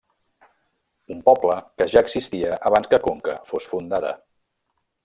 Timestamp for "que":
1.81-1.89, 2.95-3.03